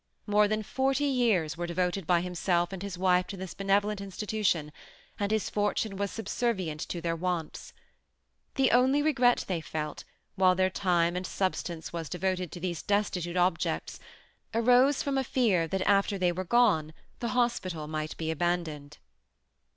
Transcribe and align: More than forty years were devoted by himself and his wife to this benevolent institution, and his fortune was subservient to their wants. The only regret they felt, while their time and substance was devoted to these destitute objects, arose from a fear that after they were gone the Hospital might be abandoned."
More 0.25 0.47
than 0.47 0.63
forty 0.63 1.03
years 1.05 1.55
were 1.57 1.67
devoted 1.67 2.07
by 2.07 2.21
himself 2.21 2.73
and 2.73 2.81
his 2.81 2.97
wife 2.97 3.27
to 3.27 3.37
this 3.37 3.53
benevolent 3.53 4.01
institution, 4.01 4.71
and 5.19 5.31
his 5.31 5.47
fortune 5.47 5.95
was 5.95 6.09
subservient 6.09 6.79
to 6.89 7.01
their 7.01 7.15
wants. 7.15 7.71
The 8.55 8.71
only 8.71 9.03
regret 9.03 9.45
they 9.47 9.61
felt, 9.61 10.03
while 10.35 10.55
their 10.55 10.71
time 10.71 11.15
and 11.15 11.27
substance 11.27 11.93
was 11.93 12.09
devoted 12.09 12.51
to 12.51 12.59
these 12.59 12.81
destitute 12.81 13.37
objects, 13.37 13.99
arose 14.55 15.03
from 15.03 15.19
a 15.19 15.23
fear 15.23 15.67
that 15.67 15.83
after 15.87 16.17
they 16.17 16.31
were 16.31 16.45
gone 16.45 16.93
the 17.19 17.37
Hospital 17.37 17.87
might 17.87 18.17
be 18.17 18.31
abandoned." 18.31 18.97